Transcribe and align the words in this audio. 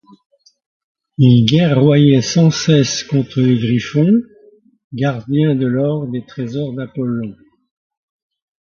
Ils 1.19 1.45
guerroyaient 1.45 2.23
sans 2.23 2.49
cesse 2.49 3.03
contre 3.03 3.39
les 3.39 3.59
griffons, 3.59 4.19
gardiens 4.91 5.53
de 5.53 5.67
l’or 5.67 6.07
des 6.07 6.25
trésors 6.25 6.73
d'Apollon. 6.73 7.35